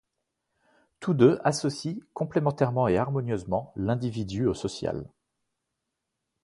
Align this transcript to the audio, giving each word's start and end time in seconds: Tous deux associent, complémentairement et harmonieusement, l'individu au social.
Tous 0.99 1.13
deux 1.13 1.39
associent, 1.43 1.97
complémentairement 2.15 2.87
et 2.87 2.97
harmonieusement, 2.97 3.71
l'individu 3.75 4.47
au 4.47 4.55
social. 4.55 5.05